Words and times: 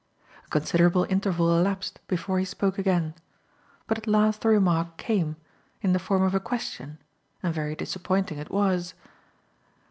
A 0.43 0.49
considerable 0.49 1.03
interval 1.11 1.55
elapsed 1.59 1.99
before 2.07 2.39
he 2.39 2.45
spoke 2.45 2.79
again; 2.79 3.13
but 3.85 3.99
at 3.99 4.07
last 4.07 4.41
the 4.41 4.49
remark 4.49 4.97
came, 4.97 5.35
in 5.83 5.93
the 5.93 5.99
form 5.99 6.23
of 6.23 6.33
a 6.33 6.39
question, 6.39 6.97
and 7.43 7.53
very 7.53 7.75
disappointing 7.75 8.39
it 8.39 8.49
was. 8.49 8.95